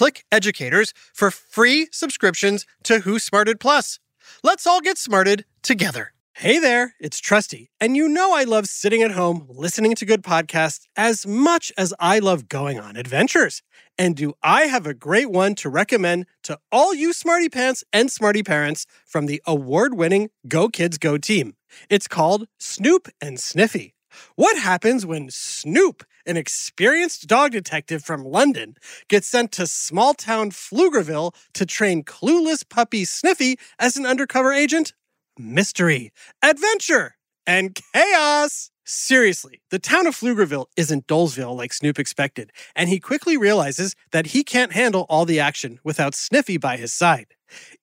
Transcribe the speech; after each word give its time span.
Click 0.00 0.24
Educators 0.32 0.94
for 1.12 1.30
free 1.30 1.86
subscriptions 1.92 2.64
to 2.84 3.00
Who 3.00 3.18
Smarted 3.18 3.60
Plus. 3.60 3.98
Let's 4.42 4.66
all 4.66 4.80
get 4.80 4.96
smarted 4.96 5.44
together. 5.62 6.14
Hey 6.32 6.58
there, 6.58 6.94
it's 6.98 7.20
Trusty, 7.20 7.68
and 7.78 7.94
you 7.94 8.08
know 8.08 8.32
I 8.34 8.44
love 8.44 8.64
sitting 8.64 9.02
at 9.02 9.10
home 9.10 9.44
listening 9.46 9.94
to 9.96 10.06
good 10.06 10.22
podcasts 10.22 10.86
as 10.96 11.26
much 11.26 11.70
as 11.76 11.92
I 12.00 12.18
love 12.18 12.48
going 12.48 12.80
on 12.80 12.96
adventures. 12.96 13.60
And 13.98 14.16
do 14.16 14.32
I 14.42 14.62
have 14.62 14.86
a 14.86 14.94
great 14.94 15.30
one 15.30 15.54
to 15.56 15.68
recommend 15.68 16.24
to 16.44 16.58
all 16.72 16.94
you 16.94 17.12
smarty 17.12 17.50
pants 17.50 17.84
and 17.92 18.10
smarty 18.10 18.42
parents 18.42 18.86
from 19.04 19.26
the 19.26 19.42
award 19.46 19.92
winning 19.92 20.30
Go 20.48 20.70
Kids 20.70 20.96
Go 20.96 21.18
team? 21.18 21.56
It's 21.90 22.08
called 22.08 22.46
Snoop 22.58 23.10
and 23.20 23.38
Sniffy. 23.38 23.92
What 24.36 24.58
happens 24.58 25.04
when 25.04 25.28
Snoop, 25.30 26.04
an 26.30 26.36
experienced 26.36 27.26
dog 27.26 27.50
detective 27.50 28.04
from 28.04 28.24
London, 28.24 28.76
gets 29.08 29.26
sent 29.26 29.50
to 29.52 29.66
small 29.66 30.14
town 30.14 30.52
Pflugerville 30.52 31.34
to 31.54 31.66
train 31.66 32.04
clueless 32.04 32.66
puppy 32.66 33.04
Sniffy 33.04 33.58
as 33.80 33.96
an 33.96 34.06
undercover 34.06 34.52
agent? 34.52 34.94
Mystery, 35.36 36.12
adventure, 36.42 37.16
and 37.46 37.76
chaos! 37.92 38.70
Seriously, 38.92 39.62
the 39.70 39.78
town 39.78 40.08
of 40.08 40.16
Pflugerville 40.16 40.66
isn't 40.76 41.06
Dolesville 41.06 41.56
like 41.56 41.72
Snoop 41.72 41.96
expected, 41.96 42.50
and 42.74 42.88
he 42.88 42.98
quickly 42.98 43.36
realizes 43.36 43.94
that 44.10 44.26
he 44.26 44.42
can't 44.42 44.72
handle 44.72 45.06
all 45.08 45.24
the 45.24 45.38
action 45.38 45.78
without 45.84 46.12
Sniffy 46.12 46.56
by 46.56 46.76
his 46.76 46.92
side. 46.92 47.28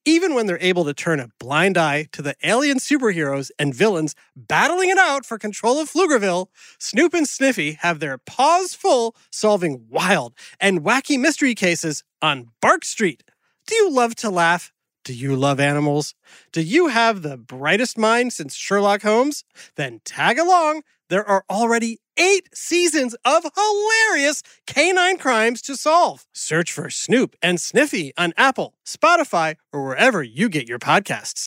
Even 0.04 0.34
when 0.34 0.48
they're 0.48 0.60
able 0.60 0.84
to 0.84 0.94
turn 0.94 1.22
a 1.22 1.30
blind 1.40 1.78
eye 1.78 2.10
to 2.12 2.22
the 2.22 2.36
alien 2.44 2.78
superheroes 2.80 3.52
and 3.58 3.74
villains 3.74 4.16
battling 4.36 4.90
it 4.90 4.98
out 4.98 5.26
for 5.26 5.38
control 5.38 5.80
of 5.80 5.90
Pflugerville, 5.90 6.48
Snoop 6.78 7.14
and 7.14 7.26
Sniffy 7.26 7.78
have 7.80 8.02
their 8.02 8.18
paws 8.18 8.74
full 8.74 9.16
solving 9.32 9.86
wild 9.90 10.34
and 10.60 10.84
wacky 10.84 11.18
mystery 11.18 11.56
cases 11.56 12.04
on 12.22 12.50
Bark 12.62 12.84
Street. 12.84 13.24
Do 13.66 13.76
you 13.76 13.90
love 13.90 14.14
to 14.16 14.30
laugh? 14.30 14.74
Do 15.06 15.14
you 15.14 15.38
love 15.38 15.62
animals? 15.62 16.16
Do 16.52 16.62
you 16.62 16.88
have 16.90 17.22
the 17.22 17.38
brightest 17.38 17.98
mind 17.98 18.34
since 18.34 18.56
Sherlock 18.56 19.04
Holmes? 19.04 19.46
Then 19.78 20.02
tag 20.04 20.38
along. 20.38 20.82
There 21.10 21.28
are 21.28 21.46
already 21.50 22.00
eight 22.18 22.50
seasons 22.54 23.16
of 23.24 23.46
hilarious 23.56 24.44
canine 24.66 25.18
crimes 25.18 25.62
to 25.64 25.76
solve. 25.76 26.26
Search 26.34 26.72
for 26.72 26.90
Snoop 26.90 27.36
and 27.42 27.62
Sniffy 27.62 28.12
on 28.18 28.34
Apple, 28.36 28.74
Spotify, 28.86 29.56
or 29.72 29.86
wherever 29.86 30.22
you 30.22 30.50
get 30.50 30.68
your 30.68 30.80
podcasts. 30.80 31.46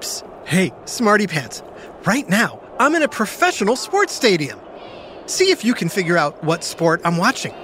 Psst. 0.00 0.28
Hey, 0.46 0.72
Smarty 0.84 1.26
Pants. 1.26 1.62
Right 2.04 2.28
now, 2.28 2.60
I'm 2.78 2.94
in 2.94 3.02
a 3.02 3.08
professional 3.08 3.76
sports 3.76 4.12
stadium. 4.12 4.60
See 5.26 5.50
if 5.50 5.64
you 5.64 5.74
can 5.74 5.88
figure 5.88 6.18
out 6.18 6.44
what 6.44 6.62
sport 6.62 7.00
I'm 7.04 7.16
watching. 7.16 7.54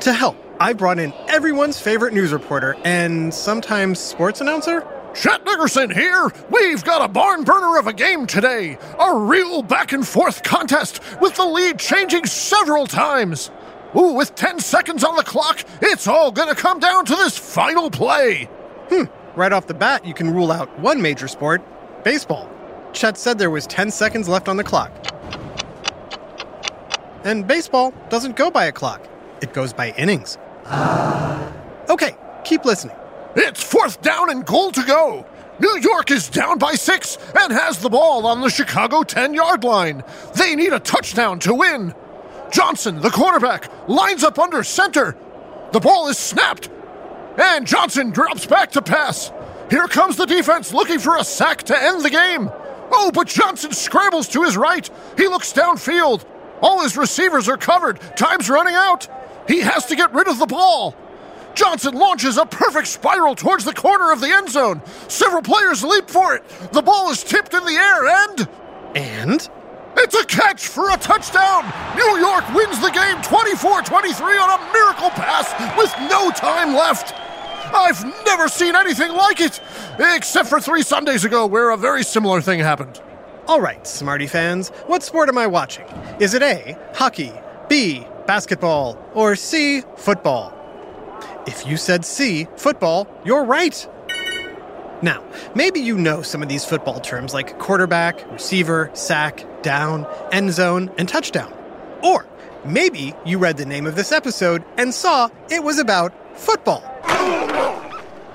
To 0.00 0.12
help, 0.12 0.36
I 0.58 0.72
brought 0.72 0.98
in 0.98 1.12
everyone's 1.28 1.78
favorite 1.78 2.14
news 2.14 2.32
reporter 2.32 2.76
and 2.84 3.32
sometimes 3.32 3.98
sports 3.98 4.40
announcer. 4.40 4.86
Chet 5.14 5.44
Nickerson 5.44 5.90
here. 5.90 6.30
We've 6.50 6.82
got 6.82 7.04
a 7.04 7.08
barn 7.08 7.44
burner 7.44 7.78
of 7.78 7.86
a 7.86 7.92
game 7.92 8.26
today. 8.26 8.76
A 8.98 9.16
real 9.16 9.62
back 9.62 9.92
and 9.92 10.06
forth 10.06 10.42
contest 10.42 11.00
with 11.20 11.36
the 11.36 11.44
lead 11.44 11.78
changing 11.78 12.26
several 12.26 12.86
times. 12.86 13.50
Ooh, 13.96 14.14
with 14.14 14.34
10 14.34 14.58
seconds 14.58 15.04
on 15.04 15.14
the 15.14 15.22
clock, 15.22 15.60
it's 15.80 16.08
all 16.08 16.32
gonna 16.32 16.54
come 16.54 16.80
down 16.80 17.04
to 17.06 17.14
this 17.14 17.38
final 17.38 17.90
play. 17.90 18.48
Hmm, 18.88 19.04
right 19.36 19.52
off 19.52 19.68
the 19.68 19.74
bat, 19.74 20.04
you 20.04 20.14
can 20.14 20.34
rule 20.34 20.50
out 20.50 20.76
one 20.80 21.00
major 21.00 21.28
sport 21.28 21.62
baseball. 22.02 22.50
Chet 22.92 23.16
said 23.16 23.38
there 23.38 23.50
was 23.50 23.66
10 23.68 23.92
seconds 23.92 24.28
left 24.28 24.48
on 24.48 24.56
the 24.56 24.64
clock. 24.64 24.90
And 27.22 27.46
baseball 27.46 27.94
doesn't 28.08 28.34
go 28.36 28.50
by 28.50 28.64
a 28.64 28.72
clock, 28.72 29.06
it 29.40 29.54
goes 29.54 29.72
by 29.72 29.92
innings. 29.92 30.38
Okay, 31.88 32.16
keep 32.44 32.64
listening. 32.64 32.96
It's 33.36 33.62
fourth 33.62 34.00
down 34.02 34.30
and 34.30 34.44
goal 34.44 34.70
to 34.72 34.82
go. 34.82 35.26
New 35.58 35.78
York 35.80 36.10
is 36.10 36.28
down 36.28 36.58
by 36.58 36.72
six 36.74 37.16
and 37.38 37.52
has 37.52 37.78
the 37.78 37.88
ball 37.88 38.26
on 38.26 38.40
the 38.40 38.48
Chicago 38.48 39.02
10 39.02 39.34
yard 39.34 39.64
line. 39.64 40.02
They 40.34 40.56
need 40.56 40.72
a 40.72 40.80
touchdown 40.80 41.38
to 41.40 41.54
win. 41.54 41.94
Johnson, 42.50 43.00
the 43.00 43.10
quarterback, 43.10 43.70
lines 43.88 44.24
up 44.24 44.38
under 44.38 44.62
center. 44.62 45.16
The 45.72 45.80
ball 45.80 46.08
is 46.08 46.18
snapped, 46.18 46.70
and 47.36 47.66
Johnson 47.66 48.10
drops 48.10 48.46
back 48.46 48.72
to 48.72 48.82
pass. 48.82 49.32
Here 49.70 49.88
comes 49.88 50.16
the 50.16 50.26
defense 50.26 50.72
looking 50.72 50.98
for 50.98 51.16
a 51.16 51.24
sack 51.24 51.64
to 51.64 51.82
end 51.82 52.04
the 52.04 52.10
game. 52.10 52.50
Oh, 52.92 53.10
but 53.12 53.28
Johnson 53.28 53.72
scrambles 53.72 54.28
to 54.28 54.42
his 54.42 54.56
right. 54.56 54.88
He 55.16 55.26
looks 55.26 55.52
downfield. 55.52 56.24
All 56.60 56.82
his 56.82 56.96
receivers 56.96 57.48
are 57.48 57.56
covered. 57.56 58.00
Time's 58.16 58.48
running 58.48 58.74
out. 58.74 59.08
He 59.48 59.60
has 59.60 59.86
to 59.86 59.96
get 59.96 60.12
rid 60.12 60.28
of 60.28 60.38
the 60.38 60.46
ball. 60.46 60.94
Johnson 61.54 61.94
launches 61.94 62.36
a 62.36 62.46
perfect 62.46 62.88
spiral 62.88 63.34
towards 63.34 63.64
the 63.64 63.72
corner 63.72 64.12
of 64.12 64.20
the 64.20 64.28
end 64.28 64.50
zone. 64.50 64.82
Several 65.08 65.42
players 65.42 65.84
leap 65.84 66.08
for 66.10 66.34
it. 66.34 66.46
The 66.72 66.82
ball 66.82 67.10
is 67.10 67.22
tipped 67.22 67.54
in 67.54 67.64
the 67.64 67.72
air 67.72 68.06
and. 68.06 68.48
And? 68.94 69.48
It's 69.96 70.14
a 70.16 70.24
catch 70.26 70.66
for 70.66 70.90
a 70.90 70.96
touchdown! 70.96 71.64
New 71.96 72.18
York 72.18 72.52
wins 72.52 72.80
the 72.80 72.90
game 72.90 73.22
24 73.22 73.82
23 73.82 74.38
on 74.38 74.60
a 74.60 74.72
miracle 74.72 75.10
pass 75.10 75.52
with 75.78 75.94
no 76.10 76.30
time 76.32 76.74
left! 76.74 77.14
I've 77.72 78.04
never 78.26 78.48
seen 78.48 78.74
anything 78.74 79.12
like 79.12 79.40
it! 79.40 79.60
Except 79.98 80.48
for 80.48 80.60
three 80.60 80.82
Sundays 80.82 81.24
ago, 81.24 81.46
where 81.46 81.70
a 81.70 81.76
very 81.76 82.02
similar 82.02 82.40
thing 82.40 82.58
happened. 82.58 83.00
All 83.46 83.60
right, 83.60 83.86
Smarty 83.86 84.26
fans, 84.26 84.70
what 84.86 85.02
sport 85.02 85.28
am 85.28 85.38
I 85.38 85.46
watching? 85.46 85.86
Is 86.18 86.34
it 86.34 86.42
A, 86.42 86.76
hockey, 86.94 87.32
B, 87.68 88.06
basketball, 88.26 88.98
or 89.14 89.36
C, 89.36 89.82
football? 89.96 90.53
If 91.46 91.66
you 91.66 91.76
said 91.76 92.04
C, 92.04 92.46
football, 92.56 93.06
you're 93.24 93.44
right. 93.44 93.88
Now, 95.02 95.22
maybe 95.54 95.80
you 95.80 95.98
know 95.98 96.22
some 96.22 96.42
of 96.42 96.48
these 96.48 96.64
football 96.64 97.00
terms 97.00 97.34
like 97.34 97.58
quarterback, 97.58 98.30
receiver, 98.32 98.90
sack, 98.94 99.44
down, 99.62 100.06
end 100.32 100.52
zone, 100.52 100.90
and 100.96 101.06
touchdown. 101.06 101.52
Or 102.02 102.26
maybe 102.64 103.14
you 103.26 103.38
read 103.38 103.58
the 103.58 103.66
name 103.66 103.86
of 103.86 103.96
this 103.96 104.12
episode 104.12 104.64
and 104.78 104.94
saw 104.94 105.28
it 105.50 105.62
was 105.62 105.78
about 105.78 106.14
football. 106.38 106.82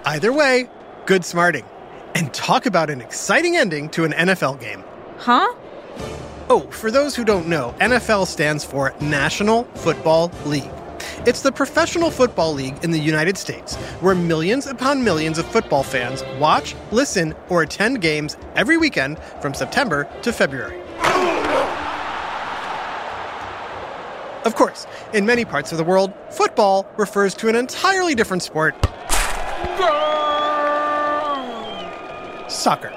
Either 0.06 0.32
way, 0.32 0.70
good 1.08 1.26
smarting. 1.26 1.66
And 2.14 2.32
talk 2.34 2.68
about 2.68 2.90
an 2.90 3.02
exciting 3.02 3.58
ending 3.58 3.90
to 3.90 4.06
an 4.06 4.12
NFL 4.12 4.60
game. 4.60 4.84
Huh? 5.18 5.54
Oh, 6.52 6.68
for 6.72 6.92
those 6.92 7.16
who 7.16 7.24
don't 7.24 7.48
know, 7.48 7.76
NFL 7.80 8.28
stands 8.28 8.64
for 8.64 8.94
National 9.02 9.64
Football 9.76 10.32
League. 10.46 10.72
It's 11.26 11.42
the 11.42 11.52
professional 11.52 12.12
football 12.12 12.54
league 12.54 12.84
in 12.84 12.92
the 12.92 13.00
United 13.00 13.38
States 13.38 13.76
where 14.02 14.16
millions 14.16 14.68
upon 14.68 15.04
millions 15.04 15.38
of 15.38 15.46
football 15.48 15.84
fans 15.84 16.24
watch, 16.40 16.76
listen, 16.92 17.36
or 17.50 17.62
attend 17.62 18.02
games 18.02 18.38
every 18.56 18.78
weekend 18.78 19.20
from 19.42 19.54
September 19.54 20.08
to 20.22 20.34
February. 20.34 20.80
Of 24.46 24.56
course, 24.56 24.88
in 25.14 25.26
many 25.26 25.44
parts 25.46 25.72
of 25.72 25.78
the 25.78 25.84
world, 25.84 26.14
football 26.30 26.88
refers 26.98 27.34
to 27.36 27.50
an 27.50 27.56
entirely 27.56 28.16
different 28.16 28.42
sport 28.42 28.76
soccer, 32.50 32.90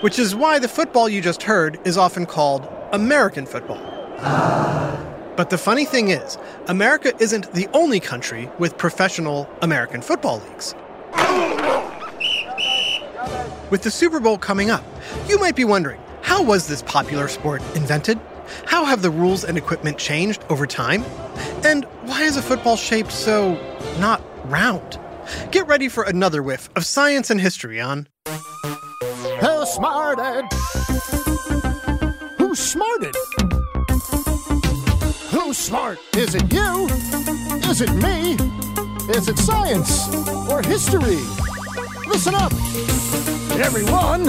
which 0.00 0.18
is 0.18 0.34
why 0.34 0.58
the 0.58 0.68
football 0.68 1.08
you 1.08 1.20
just 1.20 1.42
heard 1.42 1.80
is 1.84 1.96
often 1.96 2.26
called 2.26 2.68
American 2.92 3.46
football. 3.46 3.80
But 5.36 5.48
the 5.48 5.58
funny 5.58 5.86
thing 5.86 6.10
is, 6.10 6.36
America 6.68 7.12
isn't 7.18 7.52
the 7.54 7.66
only 7.72 8.00
country 8.00 8.50
with 8.58 8.76
professional 8.76 9.48
American 9.62 10.02
football 10.02 10.42
leagues. 10.48 10.74
with 13.70 13.82
the 13.82 13.90
Super 13.90 14.20
Bowl 14.20 14.36
coming 14.36 14.70
up, 14.70 14.84
you 15.26 15.38
might 15.38 15.56
be 15.56 15.64
wondering 15.64 15.98
how 16.20 16.42
was 16.42 16.66
this 16.66 16.82
popular 16.82 17.28
sport 17.28 17.62
invented? 17.74 18.20
How 18.66 18.84
have 18.84 19.00
the 19.00 19.10
rules 19.10 19.44
and 19.44 19.56
equipment 19.56 19.96
changed 19.96 20.44
over 20.50 20.66
time? 20.66 21.02
And 21.64 21.84
why 22.02 22.22
is 22.24 22.36
a 22.36 22.42
football 22.42 22.76
shaped 22.76 23.12
so 23.12 23.54
not 23.98 24.22
round? 24.50 24.98
Get 25.50 25.66
ready 25.66 25.88
for 25.88 26.04
another 26.04 26.42
whiff 26.42 26.68
of 26.76 26.84
science 26.84 27.30
and 27.30 27.40
history 27.40 27.80
on 27.80 28.08
Who 28.26 29.66
smarted? 29.66 30.44
Who 32.38 32.54
smarted? 32.54 33.16
Who's 35.52 35.58
smart? 35.58 35.98
Is 36.16 36.34
it 36.34 36.50
you? 36.50 36.86
Is 37.68 37.82
it 37.82 37.92
me? 37.96 38.36
Is 39.14 39.28
it 39.28 39.36
science 39.36 40.08
or 40.50 40.62
history? 40.62 41.20
Listen 42.08 42.34
up, 42.34 42.54
everyone. 43.60 44.24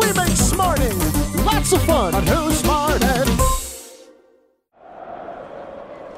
We 0.00 0.10
make 0.14 0.34
smarting 0.34 0.98
lots 1.44 1.74
of 1.74 1.82
fun 1.82 2.14
on 2.14 2.26
Who 2.26 2.50
Smarted. 2.52 3.28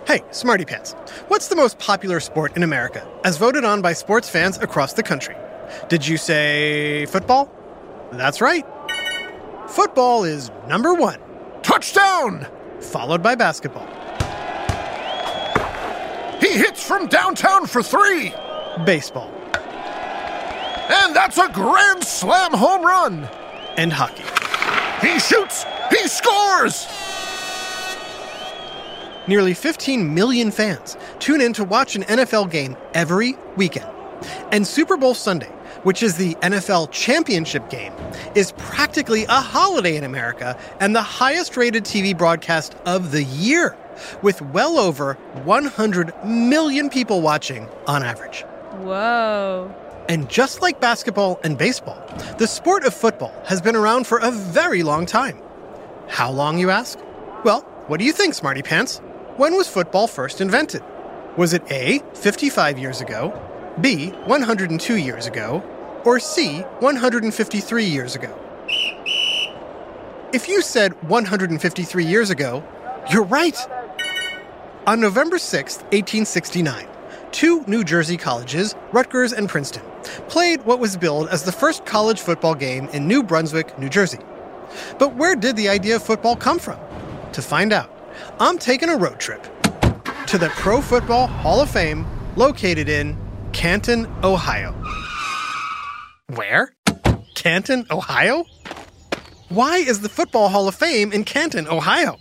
Hey, 0.06 0.22
Smarty 0.30 0.66
Pants. 0.66 0.92
What's 1.26 1.48
the 1.48 1.56
most 1.56 1.80
popular 1.80 2.20
sport 2.20 2.56
in 2.56 2.62
America, 2.62 3.04
as 3.24 3.38
voted 3.38 3.64
on 3.64 3.82
by 3.82 3.92
sports 3.92 4.28
fans 4.28 4.56
across 4.58 4.92
the 4.92 5.02
country? 5.02 5.34
Did 5.88 6.06
you 6.06 6.16
say 6.16 7.06
football? 7.06 7.52
That's 8.12 8.40
right. 8.40 8.64
Football 9.66 10.22
is 10.22 10.52
number 10.68 10.94
one, 10.94 11.18
Touchdown! 11.64 12.46
followed 12.82 13.22
by 13.22 13.34
basketball, 13.34 13.86
He 16.42 16.50
hits 16.58 16.84
from 16.84 17.06
downtown 17.06 17.66
for 17.66 17.82
three, 17.84 18.34
baseball, 18.84 19.30
and 20.90 21.14
that's 21.14 21.38
a 21.38 21.48
grand 21.52 22.02
slam 22.02 22.52
home 22.52 22.84
run. 22.84 23.28
and 23.76 23.92
hockey. 23.92 24.24
He 25.06 25.18
shoots, 25.20 25.64
he 25.90 26.06
scores. 26.08 26.86
Nearly 29.28 29.54
15 29.54 30.12
million 30.14 30.50
fans 30.50 30.96
tune 31.20 31.40
in 31.40 31.52
to 31.52 31.62
watch 31.64 31.94
an 31.94 32.02
NFL 32.02 32.50
game 32.50 32.76
every 32.92 33.36
weekend. 33.56 33.88
And 34.50 34.66
Super 34.66 34.96
Bowl 34.96 35.14
Sunday, 35.14 35.50
which 35.84 36.02
is 36.02 36.16
the 36.16 36.34
NFL 36.36 36.90
championship 36.90 37.70
game, 37.70 37.92
is 38.34 38.52
practically 38.58 39.24
a 39.24 39.40
holiday 39.40 39.96
in 39.96 40.04
America 40.04 40.58
and 40.80 40.94
the 40.94 41.02
highest 41.02 41.56
rated 41.56 41.84
TV 41.84 42.16
broadcast 42.16 42.74
of 42.84 43.12
the 43.12 43.22
year, 43.24 43.76
with 44.22 44.40
well 44.42 44.78
over 44.78 45.14
100 45.44 46.12
million 46.24 46.90
people 46.90 47.20
watching 47.20 47.68
on 47.86 48.02
average. 48.02 48.42
Whoa. 48.80 49.74
And 50.08 50.28
just 50.28 50.62
like 50.62 50.80
basketball 50.80 51.40
and 51.44 51.56
baseball, 51.56 52.02
the 52.38 52.46
sport 52.46 52.84
of 52.84 52.94
football 52.94 53.34
has 53.46 53.60
been 53.60 53.76
around 53.76 54.06
for 54.06 54.18
a 54.18 54.30
very 54.30 54.82
long 54.82 55.06
time. 55.06 55.40
How 56.08 56.30
long, 56.30 56.58
you 56.58 56.70
ask? 56.70 56.98
Well, 57.44 57.60
what 57.86 57.98
do 57.98 58.04
you 58.04 58.12
think, 58.12 58.34
Smarty 58.34 58.62
Pants? 58.62 58.98
When 59.36 59.56
was 59.56 59.68
football 59.68 60.06
first 60.08 60.40
invented? 60.40 60.82
Was 61.36 61.54
it 61.54 61.62
A, 61.70 62.00
55 62.14 62.78
years 62.78 63.00
ago, 63.00 63.32
B, 63.80 64.08
102 64.26 64.96
years 64.96 65.26
ago, 65.26 65.62
or 66.04 66.18
C, 66.18 66.60
153 66.80 67.84
years 67.84 68.14
ago? 68.14 68.38
If 70.34 70.48
you 70.48 70.62
said 70.62 70.92
153 71.08 72.04
years 72.04 72.30
ago, 72.30 72.64
you're 73.10 73.24
right. 73.24 73.56
On 74.92 75.00
November 75.00 75.38
6, 75.38 75.76
1869, 75.84 76.86
two 77.30 77.64
New 77.66 77.82
Jersey 77.82 78.18
colleges, 78.18 78.74
Rutgers 78.92 79.32
and 79.32 79.48
Princeton, 79.48 79.82
played 80.28 80.62
what 80.66 80.80
was 80.80 80.98
billed 80.98 81.30
as 81.30 81.44
the 81.44 81.50
first 81.50 81.86
college 81.86 82.20
football 82.20 82.54
game 82.54 82.88
in 82.88 83.08
New 83.08 83.22
Brunswick, 83.22 83.78
New 83.78 83.88
Jersey. 83.88 84.18
But 84.98 85.16
where 85.16 85.34
did 85.34 85.56
the 85.56 85.70
idea 85.70 85.96
of 85.96 86.02
football 86.02 86.36
come 86.36 86.58
from? 86.58 86.78
To 87.32 87.40
find 87.40 87.72
out, 87.72 87.90
I'm 88.38 88.58
taking 88.58 88.90
a 88.90 88.98
road 88.98 89.18
trip 89.18 89.42
to 90.26 90.36
the 90.36 90.50
Pro 90.56 90.82
Football 90.82 91.26
Hall 91.26 91.62
of 91.62 91.70
Fame 91.70 92.04
located 92.36 92.90
in 92.90 93.16
Canton, 93.54 94.06
Ohio. 94.22 94.74
Where? 96.34 96.74
Canton, 97.34 97.86
Ohio? 97.90 98.44
Why 99.48 99.78
is 99.78 100.02
the 100.02 100.10
Football 100.10 100.50
Hall 100.50 100.68
of 100.68 100.74
Fame 100.74 101.14
in 101.14 101.24
Canton, 101.24 101.66
Ohio? 101.66 102.18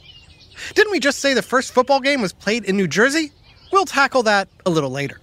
Didn't 0.73 0.91
we 0.91 0.99
just 0.99 1.19
say 1.19 1.33
the 1.33 1.41
first 1.41 1.71
football 1.73 1.99
game 1.99 2.21
was 2.21 2.33
played 2.33 2.65
in 2.65 2.77
New 2.77 2.87
Jersey? 2.87 3.31
We'll 3.71 3.85
tackle 3.85 4.23
that 4.23 4.47
a 4.65 4.69
little 4.69 4.89
later. 4.89 5.19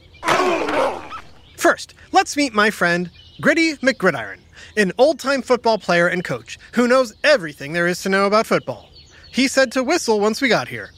First, 1.56 1.94
let's 2.12 2.37
meet 2.37 2.55
my 2.55 2.70
friend, 2.70 3.11
Gritty 3.40 3.75
McGridiron, 3.76 4.38
an 4.76 4.93
old 4.99 5.19
time 5.19 5.43
football 5.43 5.79
player 5.79 6.06
and 6.08 6.25
coach 6.25 6.58
who 6.73 6.88
knows 6.88 7.14
everything 7.25 7.73
there 7.73 7.87
is 7.87 8.02
to 8.02 8.08
know 8.08 8.26
about 8.26 8.46
football. 8.46 8.88
He 9.32 9.49
said 9.49 9.73
to 9.73 9.82
whistle 9.85 10.20
once 10.20 10.40
we 10.40 10.49
got 10.49 10.69
here. 10.69 10.90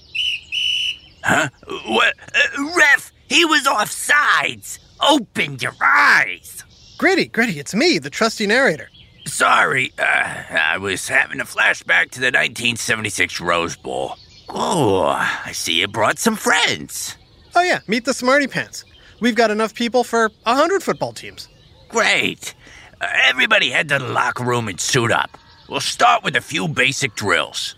Huh? 1.22 1.48
What? 1.86 2.14
Uh, 2.34 2.72
ref, 2.76 3.12
he 3.28 3.44
was 3.44 3.66
off 3.66 3.90
sides. 3.90 4.78
Open 5.00 5.58
your 5.60 5.74
eyes. 5.82 6.64
Gritty, 6.98 7.26
Gritty, 7.26 7.58
it's 7.58 7.74
me, 7.74 7.98
the 7.98 8.10
trusty 8.10 8.46
narrator. 8.46 8.88
Sorry, 9.26 9.92
uh, 9.98 10.02
I 10.02 10.78
was 10.78 11.08
having 11.08 11.40
a 11.40 11.44
flashback 11.44 12.10
to 12.12 12.20
the 12.20 12.26
1976 12.26 13.40
Rose 13.40 13.76
Bowl. 13.76 14.16
Oh, 14.52 15.04
I 15.06 15.52
see 15.52 15.80
you 15.80 15.86
brought 15.86 16.18
some 16.18 16.34
friends. 16.34 17.16
Oh, 17.54 17.62
yeah, 17.62 17.80
meet 17.86 18.04
the 18.04 18.12
Smarty 18.12 18.48
Pants. 18.48 18.84
We've 19.20 19.36
got 19.36 19.50
enough 19.50 19.74
people 19.74 20.02
for 20.02 20.30
a 20.44 20.54
hundred 20.54 20.82
football 20.82 21.12
teams. 21.12 21.48
Great. 21.88 22.54
Uh, 23.00 23.06
everybody 23.28 23.70
head 23.70 23.88
to 23.90 23.98
the 23.98 24.08
locker 24.08 24.42
room 24.42 24.66
and 24.66 24.80
suit 24.80 25.12
up. 25.12 25.38
We'll 25.68 25.80
start 25.80 26.24
with 26.24 26.34
a 26.34 26.40
few 26.40 26.66
basic 26.66 27.14
drills. 27.14 27.76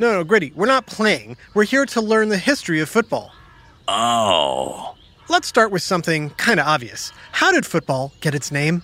No, 0.00 0.12
no, 0.12 0.24
Gritty, 0.24 0.52
we're 0.56 0.66
not 0.66 0.86
playing. 0.86 1.36
We're 1.54 1.64
here 1.64 1.86
to 1.86 2.00
learn 2.00 2.30
the 2.30 2.38
history 2.38 2.80
of 2.80 2.88
football. 2.88 3.32
Oh. 3.86 4.96
Let's 5.28 5.46
start 5.46 5.70
with 5.70 5.82
something 5.82 6.30
kind 6.30 6.58
of 6.58 6.66
obvious. 6.66 7.12
How 7.32 7.52
did 7.52 7.64
football 7.64 8.12
get 8.20 8.34
its 8.34 8.50
name? 8.50 8.82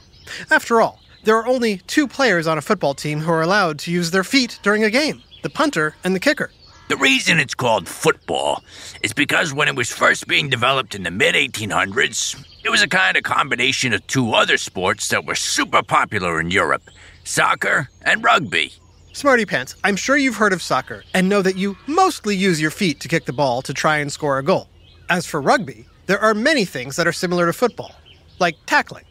After 0.51 0.81
all, 0.81 1.01
there 1.25 1.37
are 1.37 1.47
only 1.47 1.79
two 1.87 2.07
players 2.07 2.47
on 2.47 2.59
a 2.59 2.63
football 2.63 2.95
team 2.95 3.21
who 3.21 3.33
are 3.33 3.43
allowed 3.43 3.79
to 3.81 3.91
use 3.91 4.11
their 4.13 4.25
feet 4.25 4.61
during 4.63 4.85
a 4.85 4.91
game 4.91 5.23
the 5.45 5.51
punter 5.51 5.95
and 6.03 6.17
the 6.17 6.21
kicker. 6.21 6.51
The 6.89 6.97
reason 6.97 7.39
it's 7.39 7.55
called 7.55 7.87
football 7.87 8.65
is 9.03 9.13
because 9.13 9.53
when 9.53 9.69
it 9.69 9.77
was 9.77 9.91
first 9.91 10.27
being 10.27 10.49
developed 10.49 10.95
in 10.95 11.03
the 11.03 11.11
mid 11.11 11.35
1800s, 11.35 12.45
it 12.65 12.71
was 12.71 12.83
a 12.83 12.89
kind 12.89 13.17
of 13.17 13.23
combination 13.25 13.93
of 13.93 14.05
two 14.07 14.33
other 14.33 14.57
sports 14.57 15.09
that 15.11 15.27
were 15.27 15.35
super 15.35 15.83
popular 15.83 16.41
in 16.41 16.51
Europe 16.51 16.83
soccer 17.25 17.89
and 18.03 18.25
rugby. 18.25 18.73
Smarty 19.13 19.47
Pants, 19.47 19.77
I'm 19.85 19.97
sure 19.97 20.17
you've 20.17 20.37
heard 20.37 20.53
of 20.53 20.63
soccer 20.63 21.05
and 21.15 21.29
know 21.29 21.43
that 21.43 21.57
you 21.57 21.77
mostly 21.87 22.37
use 22.37 22.61
your 22.61 22.71
feet 22.71 23.01
to 23.01 23.09
kick 23.09 23.27
the 23.27 23.33
ball 23.33 23.63
to 23.63 23.73
try 23.73 23.99
and 23.99 24.11
score 24.11 24.39
a 24.39 24.43
goal. 24.43 24.69
As 25.09 25.27
for 25.27 25.41
rugby, 25.41 25.87
there 26.07 26.19
are 26.19 26.35
many 26.35 26.65
things 26.65 26.97
that 26.97 27.07
are 27.07 27.13
similar 27.13 27.47
to 27.47 27.53
football, 27.53 27.95
like 28.39 28.57
tackling. 28.67 29.05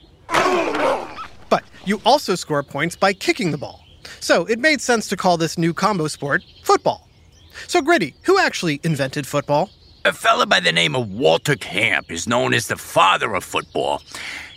But 1.50 1.64
you 1.86 2.02
also 2.06 2.36
score 2.36 2.64
points 2.64 2.96
by 2.96 3.14
kicking 3.14 3.52
the 3.52 3.58
ball. 3.58 3.83
So 4.20 4.46
it 4.46 4.60
made 4.60 4.82
sense 4.82 5.08
to 5.10 5.18
call 5.18 5.38
this 5.38 5.58
new 5.58 5.74
combo 5.74 6.08
sport 6.08 6.44
football. 6.64 7.08
So, 7.68 7.82
Gritty, 7.82 8.16
who 8.24 8.40
actually 8.40 8.80
invented 8.84 9.28
football? 9.28 9.70
A 10.06 10.12
fella 10.12 10.46
by 10.46 10.60
the 10.60 10.72
name 10.72 10.96
of 10.96 11.10
Walter 11.10 11.56
Camp 11.56 12.12
is 12.12 12.28
known 12.28 12.54
as 12.54 12.68
the 12.68 12.76
father 12.76 13.34
of 13.36 13.44
football. 13.44 14.02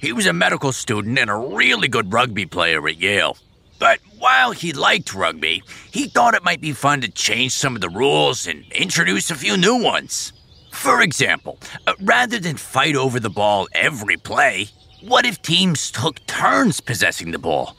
He 0.00 0.12
was 0.12 0.26
a 0.26 0.32
medical 0.32 0.72
student 0.72 1.18
and 1.18 1.30
a 1.30 1.36
really 1.36 1.88
good 1.88 2.12
rugby 2.12 2.46
player 2.46 2.86
at 2.88 2.96
Yale. 2.96 3.36
But 3.78 4.00
while 4.18 4.52
he 4.52 4.72
liked 4.72 5.14
rugby, 5.14 5.62
he 5.90 6.08
thought 6.08 6.34
it 6.34 6.44
might 6.44 6.60
be 6.60 6.72
fun 6.72 7.00
to 7.02 7.10
change 7.10 7.52
some 7.52 7.74
of 7.74 7.80
the 7.80 7.88
rules 7.88 8.46
and 8.46 8.64
introduce 8.72 9.30
a 9.30 9.34
few 9.34 9.56
new 9.56 9.80
ones. 9.82 10.32
For 10.72 11.00
example, 11.02 11.58
uh, 11.86 11.94
rather 12.00 12.38
than 12.38 12.56
fight 12.56 12.96
over 12.96 13.20
the 13.20 13.30
ball 13.30 13.68
every 13.72 14.16
play, 14.16 14.68
what 15.02 15.26
if 15.26 15.42
teams 15.42 15.90
took 15.90 16.24
turns 16.26 16.80
possessing 16.80 17.30
the 17.30 17.38
ball? 17.38 17.76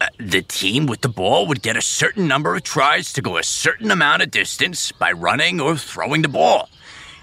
Uh, 0.00 0.06
the 0.18 0.42
team 0.42 0.86
with 0.86 1.00
the 1.00 1.08
ball 1.08 1.46
would 1.46 1.62
get 1.62 1.76
a 1.76 1.82
certain 1.82 2.26
number 2.26 2.54
of 2.54 2.62
tries 2.62 3.12
to 3.12 3.22
go 3.22 3.36
a 3.36 3.42
certain 3.42 3.90
amount 3.90 4.22
of 4.22 4.30
distance 4.30 4.92
by 4.92 5.12
running 5.12 5.60
or 5.60 5.76
throwing 5.76 6.22
the 6.22 6.28
ball. 6.28 6.68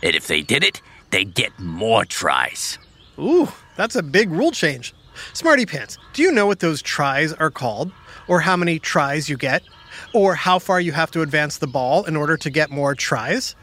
And 0.03 0.15
if 0.15 0.27
they 0.27 0.41
did 0.41 0.63
it, 0.63 0.81
they'd 1.11 1.33
get 1.33 1.57
more 1.59 2.05
tries. 2.05 2.77
Ooh, 3.19 3.47
that's 3.75 3.95
a 3.95 4.03
big 4.03 4.29
rule 4.29 4.51
change. 4.51 4.93
Smarty 5.33 5.65
Pants, 5.65 5.97
do 6.13 6.21
you 6.21 6.31
know 6.31 6.45
what 6.45 6.59
those 6.59 6.81
tries 6.81 7.33
are 7.33 7.49
called? 7.49 7.91
Or 8.27 8.39
how 8.39 8.55
many 8.55 8.77
tries 8.79 9.29
you 9.29 9.37
get? 9.37 9.63
Or 10.13 10.35
how 10.35 10.59
far 10.59 10.79
you 10.79 10.91
have 10.91 11.11
to 11.11 11.21
advance 11.21 11.57
the 11.57 11.67
ball 11.67 12.03
in 12.05 12.15
order 12.15 12.37
to 12.37 12.49
get 12.49 12.69
more 12.69 12.93
tries? 12.93 13.55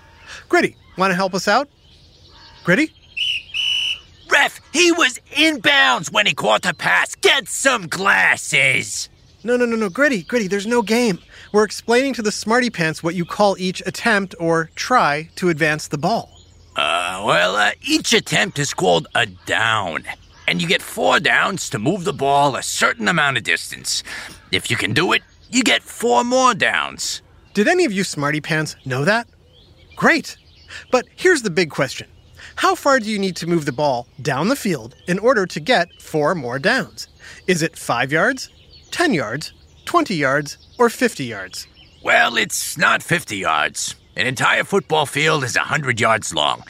Gritty, 0.49 0.77
want 0.97 1.11
to 1.11 1.15
help 1.15 1.35
us 1.35 1.47
out? 1.47 1.69
Gritty? 2.65 2.93
Ref, 4.35 4.61
he 4.73 4.91
was 4.91 5.21
inbounds 5.31 6.13
when 6.13 6.27
he 6.27 6.35
caught 6.35 6.63
the 6.63 6.75
pass. 6.75 7.15
Get 7.15 7.49
some 7.49 7.87
glasses. 7.87 9.09
No, 9.45 9.57
no, 9.57 9.65
no, 9.65 9.77
no, 9.77 9.89
Gritty, 9.89 10.25
Gritty, 10.25 10.49
there's 10.49 10.67
no 10.67 10.83
game. 10.83 11.21
We're 11.53 11.63
explaining 11.63 12.15
to 12.15 12.23
the 12.23 12.33
Smarty 12.33 12.69
Pants 12.69 13.01
what 13.01 13.15
you 13.15 13.25
call 13.25 13.57
each 13.59 13.81
attempt 13.87 14.35
or 14.41 14.71
try 14.75 15.29
to 15.37 15.51
advance 15.51 15.87
the 15.87 15.99
ball. 15.99 16.31
Uh, 16.75 17.23
well, 17.25 17.55
uh, 17.55 17.71
each 17.83 18.13
attempt 18.13 18.59
is 18.59 18.75
called 18.75 19.07
a 19.15 19.27
down. 19.27 20.03
and 20.49 20.61
you 20.61 20.67
get 20.67 20.83
four 20.83 21.21
downs 21.21 21.71
to 21.71 21.79
move 21.79 22.03
the 22.05 22.13
ball 22.13 22.57
a 22.57 22.63
certain 22.63 23.07
amount 23.07 23.37
of 23.37 23.45
distance. 23.45 24.03
If 24.51 24.69
you 24.71 24.77
can 24.77 24.93
do 24.93 25.13
it, 25.13 25.23
you 25.49 25.63
get 25.63 25.83
four 25.83 26.25
more 26.25 26.55
downs. 26.55 27.23
Did 27.55 27.69
any 27.69 27.85
of 27.85 27.93
you 27.93 28.03
smarty 28.03 28.41
pants 28.41 28.75
know 28.85 29.05
that? 29.05 29.29
Great. 29.95 30.37
But 30.91 31.07
here's 31.15 31.43
the 31.43 31.51
big 31.51 31.71
question 31.71 32.09
How 32.57 32.75
far 32.75 33.01
do 33.01 33.11
you 33.11 33.19
need 33.19 33.37
to 33.37 33.47
move 33.47 33.65
the 33.65 33.73
ball 33.73 34.07
down 34.23 34.49
the 34.49 34.57
field 34.57 34.95
in 35.07 35.19
order 35.19 35.47
to 35.47 35.61
get 35.61 35.93
four 36.01 36.35
more 36.35 36.59
downs? 36.59 37.09
Is 37.47 37.63
it 37.63 37.77
5 37.77 38.13
yards, 38.13 38.49
10 38.91 39.15
yards, 39.15 39.53
20 39.85 40.15
yards, 40.15 40.59
or 40.79 40.89
50 40.89 41.25
yards? 41.25 41.67
Well, 42.03 42.37
it's 42.37 42.77
not 42.79 43.03
50 43.03 43.37
yards. 43.37 43.97
An 44.17 44.27
entire 44.27 44.65
football 44.65 45.07
field 45.07 45.43
is 45.45 45.57
100 45.57 46.01
yards 46.01 46.33
long. 46.35 46.63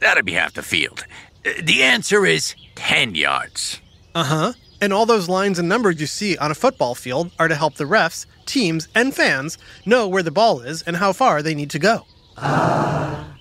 That'd 0.00 0.24
be 0.24 0.32
half 0.32 0.54
the 0.54 0.62
field. 0.62 1.04
Uh, 1.44 1.50
The 1.62 1.82
answer 1.82 2.24
is 2.26 2.54
10 2.76 3.14
yards. 3.14 3.80
Uh 4.14 4.24
huh. 4.24 4.52
And 4.80 4.92
all 4.92 5.06
those 5.06 5.28
lines 5.28 5.58
and 5.58 5.68
numbers 5.68 6.00
you 6.00 6.06
see 6.06 6.36
on 6.38 6.50
a 6.50 6.54
football 6.56 6.94
field 6.94 7.30
are 7.38 7.48
to 7.48 7.54
help 7.54 7.74
the 7.76 7.84
refs, 7.84 8.26
teams, 8.46 8.88
and 8.94 9.14
fans 9.14 9.56
know 9.86 10.08
where 10.08 10.22
the 10.24 10.30
ball 10.32 10.60
is 10.60 10.82
and 10.82 10.96
how 10.96 11.12
far 11.12 11.40
they 11.42 11.54
need 11.54 11.70
to 11.70 11.78
go. 11.78 12.04
Oh, 12.36 13.31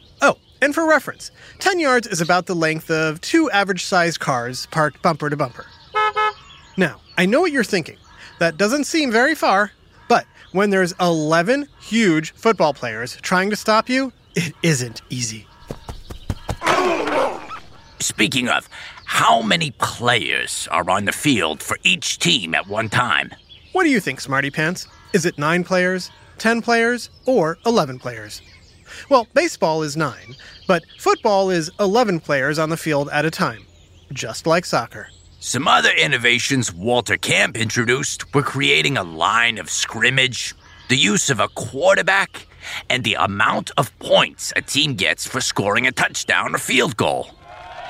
and 0.61 0.73
for 0.73 0.87
reference, 0.87 1.31
10 1.59 1.79
yards 1.79 2.07
is 2.07 2.21
about 2.21 2.45
the 2.45 2.55
length 2.55 2.89
of 2.89 3.19
two 3.21 3.49
average 3.51 3.83
sized 3.83 4.19
cars 4.19 4.67
parked 4.67 5.01
bumper 5.01 5.29
to 5.29 5.35
bumper. 5.35 5.65
Now, 6.77 7.01
I 7.17 7.25
know 7.25 7.41
what 7.41 7.51
you're 7.51 7.63
thinking. 7.63 7.97
That 8.39 8.57
doesn't 8.57 8.85
seem 8.85 9.11
very 9.11 9.35
far, 9.35 9.71
but 10.07 10.25
when 10.51 10.69
there's 10.69 10.93
11 10.99 11.67
huge 11.81 12.33
football 12.33 12.73
players 12.73 13.17
trying 13.17 13.49
to 13.49 13.55
stop 13.55 13.89
you, 13.89 14.13
it 14.35 14.53
isn't 14.63 15.01
easy. 15.09 15.47
Speaking 17.99 18.49
of, 18.49 18.67
how 19.05 19.41
many 19.41 19.71
players 19.71 20.67
are 20.71 20.89
on 20.89 21.05
the 21.05 21.11
field 21.11 21.61
for 21.61 21.77
each 21.83 22.17
team 22.17 22.55
at 22.55 22.67
one 22.67 22.89
time? 22.89 23.31
What 23.73 23.83
do 23.83 23.89
you 23.89 23.99
think, 23.99 24.21
Smarty 24.21 24.49
Pants? 24.49 24.87
Is 25.13 25.25
it 25.25 25.37
9 25.37 25.63
players, 25.63 26.09
10 26.37 26.61
players, 26.61 27.09
or 27.25 27.57
11 27.65 27.99
players? 27.99 28.41
Well, 29.09 29.27
baseball 29.33 29.83
is 29.83 29.97
9, 29.97 30.35
but 30.67 30.83
football 30.99 31.49
is 31.49 31.71
11 31.79 32.19
players 32.19 32.59
on 32.59 32.69
the 32.69 32.77
field 32.77 33.09
at 33.09 33.25
a 33.25 33.31
time, 33.31 33.65
just 34.13 34.45
like 34.47 34.65
soccer. 34.65 35.07
Some 35.39 35.67
other 35.67 35.91
innovations 35.91 36.71
Walter 36.71 37.17
Camp 37.17 37.57
introduced 37.57 38.33
were 38.33 38.43
creating 38.43 38.97
a 38.97 39.03
line 39.03 39.57
of 39.57 39.69
scrimmage, 39.69 40.53
the 40.87 40.97
use 40.97 41.29
of 41.29 41.39
a 41.39 41.47
quarterback, 41.47 42.47
and 42.89 43.03
the 43.03 43.15
amount 43.15 43.71
of 43.77 43.97
points 43.99 44.53
a 44.55 44.61
team 44.61 44.93
gets 44.93 45.25
for 45.25 45.41
scoring 45.41 45.87
a 45.87 45.91
touchdown 45.91 46.53
or 46.53 46.59
field 46.59 46.95
goal. 46.95 47.31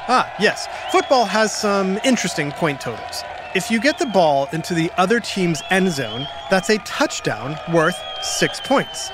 Ah, 0.08 0.34
yes. 0.40 0.68
Football 0.92 1.26
has 1.26 1.56
some 1.56 2.00
interesting 2.04 2.52
point 2.54 2.82
totals. 2.82 3.24
If 3.54 3.70
you 3.70 3.82
get 3.82 4.00
the 4.00 4.06
ball 4.06 4.48
into 4.54 4.74
the 4.74 4.90
other 4.98 5.20
team's 5.20 5.62
end 5.70 5.92
zone, 5.92 6.26
that's 6.50 6.70
a 6.70 6.78
touchdown 6.80 7.58
worth 7.74 8.02
six 8.22 8.62
points. 8.62 9.10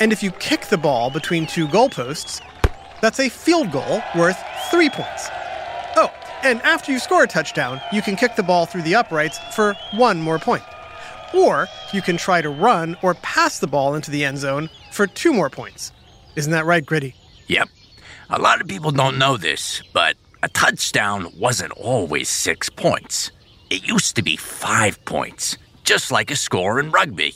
And 0.00 0.12
if 0.12 0.22
you 0.22 0.30
kick 0.32 0.66
the 0.66 0.78
ball 0.78 1.10
between 1.10 1.46
two 1.46 1.68
goalposts, 1.68 2.40
that's 3.00 3.20
a 3.20 3.28
field 3.28 3.70
goal 3.70 4.02
worth 4.16 4.38
three 4.70 4.90
points. 4.90 5.28
Oh, 5.96 6.12
and 6.42 6.60
after 6.62 6.90
you 6.90 6.98
score 6.98 7.22
a 7.22 7.28
touchdown, 7.28 7.80
you 7.92 8.02
can 8.02 8.16
kick 8.16 8.34
the 8.34 8.42
ball 8.42 8.66
through 8.66 8.82
the 8.82 8.94
uprights 8.94 9.38
for 9.54 9.74
one 9.92 10.20
more 10.20 10.38
point. 10.38 10.64
Or 11.32 11.66
you 11.92 12.02
can 12.02 12.16
try 12.16 12.42
to 12.42 12.50
run 12.50 12.96
or 13.02 13.14
pass 13.14 13.58
the 13.58 13.66
ball 13.66 13.94
into 13.94 14.10
the 14.10 14.24
end 14.24 14.38
zone 14.38 14.68
for 14.90 15.06
two 15.06 15.32
more 15.32 15.50
points. 15.50 15.92
Isn't 16.36 16.52
that 16.52 16.66
right, 16.66 16.84
Gritty? 16.84 17.14
Yep. 17.46 17.68
A 18.30 18.40
lot 18.40 18.60
of 18.60 18.66
people 18.66 18.90
don't 18.90 19.18
know 19.18 19.36
this, 19.36 19.82
but 19.92 20.16
a 20.42 20.48
touchdown 20.48 21.32
wasn't 21.38 21.72
always 21.72 22.28
six 22.28 22.68
points. 22.68 23.30
It 23.70 23.86
used 23.86 24.16
to 24.16 24.22
be 24.22 24.36
five 24.36 25.04
points, 25.04 25.56
just 25.84 26.10
like 26.10 26.30
a 26.30 26.36
score 26.36 26.80
in 26.80 26.90
rugby. 26.90 27.34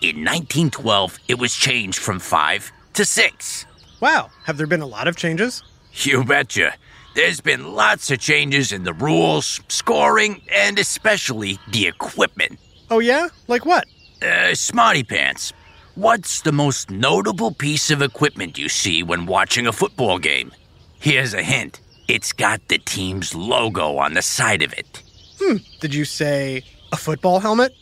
In 0.00 0.24
1912, 0.24 1.18
it 1.28 1.38
was 1.38 1.54
changed 1.54 1.98
from 1.98 2.18
five 2.18 2.70
to 2.94 3.04
six. 3.04 3.66
Wow, 4.00 4.30
have 4.44 4.56
there 4.56 4.66
been 4.66 4.80
a 4.80 4.86
lot 4.86 5.08
of 5.08 5.16
changes? 5.16 5.62
You 5.94 6.24
betcha. 6.24 6.74
There's 7.14 7.40
been 7.40 7.72
lots 7.72 8.10
of 8.10 8.20
changes 8.20 8.70
in 8.70 8.84
the 8.84 8.92
rules, 8.92 9.60
scoring, 9.68 10.42
and 10.54 10.78
especially 10.78 11.58
the 11.72 11.86
equipment. 11.88 12.60
Oh, 12.90 13.00
yeah? 13.00 13.28
Like 13.48 13.66
what? 13.66 13.86
Uh, 14.22 14.54
Smarty 14.54 15.02
Pants, 15.02 15.52
what's 15.94 16.42
the 16.42 16.52
most 16.52 16.90
notable 16.90 17.52
piece 17.52 17.90
of 17.90 18.02
equipment 18.02 18.56
you 18.56 18.68
see 18.68 19.02
when 19.02 19.26
watching 19.26 19.66
a 19.66 19.72
football 19.72 20.18
game? 20.18 20.52
Here's 21.00 21.34
a 21.34 21.42
hint 21.42 21.80
it's 22.08 22.32
got 22.32 22.66
the 22.68 22.78
team's 22.78 23.34
logo 23.34 23.98
on 23.98 24.14
the 24.14 24.22
side 24.22 24.62
of 24.62 24.72
it. 24.72 25.02
Hmm, 25.40 25.56
did 25.80 25.94
you 25.94 26.04
say 26.04 26.64
a 26.90 26.96
football 26.96 27.38
helmet? 27.40 27.74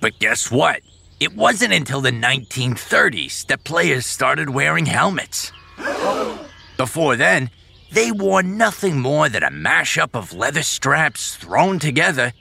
But 0.00 0.18
guess 0.18 0.50
what? 0.50 0.80
It 1.20 1.36
wasn't 1.36 1.74
until 1.74 2.00
the 2.00 2.12
1930s 2.12 3.46
that 3.46 3.64
players 3.64 4.06
started 4.06 4.50
wearing 4.50 4.86
helmets. 4.86 5.52
Before 6.76 7.16
then, 7.16 7.50
they 7.92 8.10
wore 8.10 8.42
nothing 8.42 8.98
more 9.00 9.28
than 9.28 9.42
a 9.42 9.50
mashup 9.50 10.14
of 10.14 10.32
leather 10.32 10.62
straps 10.62 11.36
thrown 11.36 11.78
together 11.78 12.32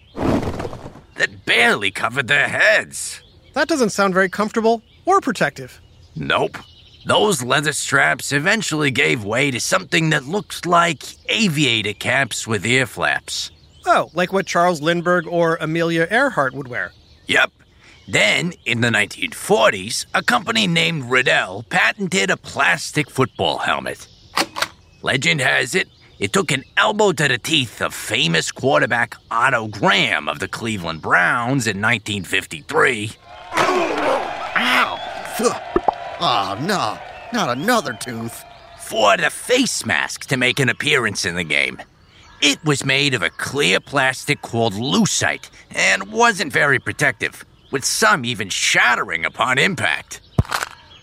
that 1.15 1.45
barely 1.45 1.91
covered 1.91 2.27
their 2.27 2.47
heads. 2.47 3.21
That 3.53 3.67
doesn't 3.67 3.89
sound 3.89 4.13
very 4.13 4.29
comfortable 4.29 4.81
or 5.05 5.19
protective. 5.19 5.81
Nope. 6.15 6.57
Those 7.05 7.43
leather 7.43 7.73
straps 7.73 8.31
eventually 8.31 8.91
gave 8.91 9.23
way 9.25 9.51
to 9.51 9.59
something 9.59 10.11
that 10.11 10.25
looks 10.25 10.65
like 10.65 11.03
aviator 11.29 11.93
caps 11.93 12.47
with 12.47 12.65
ear 12.65 12.85
flaps. 12.85 13.51
Oh, 13.85 14.09
like 14.13 14.31
what 14.31 14.45
Charles 14.45 14.81
Lindbergh 14.81 15.27
or 15.27 15.57
Amelia 15.59 16.07
Earhart 16.09 16.53
would 16.53 16.67
wear. 16.67 16.93
Yep. 17.29 17.51
Then, 18.07 18.53
in 18.65 18.81
the 18.81 18.89
1940s, 18.89 20.07
a 20.15 20.23
company 20.23 20.65
named 20.65 21.11
Riddell 21.11 21.63
patented 21.69 22.31
a 22.31 22.37
plastic 22.37 23.07
football 23.07 23.59
helmet. 23.59 24.07
Legend 25.03 25.39
has 25.39 25.75
it, 25.75 25.87
it 26.17 26.33
took 26.33 26.51
an 26.51 26.63
elbow 26.75 27.11
to 27.11 27.27
the 27.27 27.37
teeth 27.37 27.83
of 27.83 27.93
famous 27.93 28.51
quarterback 28.51 29.15
Otto 29.29 29.67
Graham 29.67 30.27
of 30.27 30.39
the 30.39 30.47
Cleveland 30.47 31.03
Browns 31.03 31.67
in 31.67 31.79
1953. 31.79 33.11
Ow! 33.53 34.99
Oh, 36.19 36.57
no. 36.61 36.97
Not 37.31 37.55
another 37.55 37.93
tooth. 37.93 38.43
for 38.79 39.15
the 39.17 39.29
face 39.29 39.85
mask 39.85 40.25
to 40.25 40.35
make 40.35 40.59
an 40.59 40.67
appearance 40.67 41.23
in 41.23 41.35
the 41.35 41.43
game. 41.43 41.79
It 42.41 42.63
was 42.63 42.85
made 42.85 43.13
of 43.13 43.21
a 43.21 43.29
clear 43.29 43.81
plastic 43.81 44.41
called 44.41 44.73
lucite 44.73 45.49
and 45.71 46.09
wasn't 46.09 46.53
very 46.53 46.79
protective, 46.79 47.43
with 47.69 47.83
some 47.83 48.23
even 48.23 48.47
shattering 48.47 49.25
upon 49.25 49.57
impact. 49.57 50.21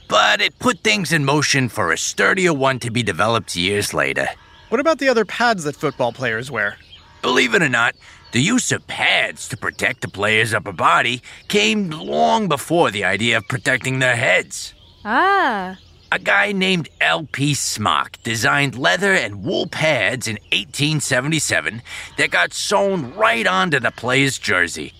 But 0.08 0.40
it 0.40 0.58
put 0.58 0.80
things 0.80 1.12
in 1.12 1.26
motion 1.26 1.68
for 1.68 1.92
a 1.92 1.98
sturdier 1.98 2.54
one 2.54 2.78
to 2.78 2.90
be 2.90 3.02
developed 3.02 3.54
years 3.54 3.92
later. 3.92 4.28
What 4.70 4.80
about 4.80 4.98
the 4.98 5.10
other 5.10 5.26
pads 5.26 5.64
that 5.64 5.76
football 5.76 6.10
players 6.10 6.50
wear? 6.50 6.78
Believe 7.20 7.54
it 7.54 7.62
or 7.62 7.68
not, 7.68 7.94
the 8.32 8.40
use 8.40 8.72
of 8.72 8.86
pads 8.86 9.46
to 9.48 9.58
protect 9.58 10.00
the 10.00 10.08
player's 10.08 10.54
upper 10.54 10.72
body 10.72 11.22
came 11.48 11.90
long 11.90 12.48
before 12.48 12.90
the 12.90 13.04
idea 13.04 13.36
of 13.36 13.48
protecting 13.48 13.98
their 13.98 14.16
heads. 14.16 14.74
Ah, 15.04 15.78
A 16.12 16.20
guy 16.20 16.52
named 16.52 16.88
L.P. 17.00 17.54
Smock 17.54 18.18
designed 18.22 18.78
leather 18.78 19.12
and 19.12 19.42
wool 19.42 19.66
pads 19.66 20.28
in 20.28 20.36
1877 20.52 21.82
that 22.16 22.30
got 22.30 22.52
sewn 22.52 23.12
right 23.14 23.44
onto 23.44 23.80
the 23.80 23.90
player's 23.90 24.38
jersey. 24.38 24.94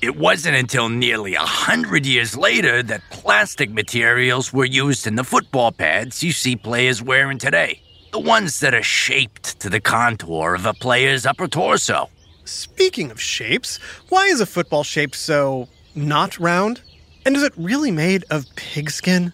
It 0.00 0.16
wasn't 0.16 0.56
until 0.56 0.88
nearly 0.88 1.34
a 1.34 1.40
hundred 1.40 2.06
years 2.06 2.36
later 2.36 2.80
that 2.84 3.02
plastic 3.10 3.70
materials 3.70 4.52
were 4.52 4.64
used 4.64 5.08
in 5.08 5.16
the 5.16 5.24
football 5.24 5.72
pads 5.72 6.22
you 6.22 6.30
see 6.30 6.54
players 6.54 7.02
wearing 7.02 7.38
today. 7.38 7.82
The 8.12 8.20
ones 8.20 8.60
that 8.60 8.72
are 8.72 8.84
shaped 8.84 9.58
to 9.60 9.68
the 9.68 9.80
contour 9.80 10.54
of 10.54 10.64
a 10.64 10.74
player's 10.74 11.26
upper 11.26 11.48
torso. 11.48 12.08
Speaking 12.44 13.10
of 13.10 13.20
shapes, 13.20 13.78
why 14.10 14.26
is 14.26 14.40
a 14.40 14.46
football 14.46 14.84
shaped 14.84 15.16
so 15.16 15.66
not 15.96 16.38
round? 16.38 16.82
And 17.24 17.34
is 17.34 17.42
it 17.42 17.52
really 17.56 17.90
made 17.90 18.24
of 18.30 18.46
pigskin? 18.54 19.32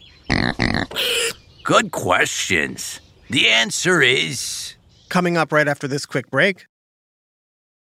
Good 1.64 1.92
questions. 1.92 3.00
The 3.30 3.48
answer 3.48 4.02
is 4.02 4.74
Coming 5.08 5.36
up 5.36 5.52
right 5.52 5.68
after 5.68 5.86
this 5.86 6.06
quick 6.06 6.30
break. 6.30 6.66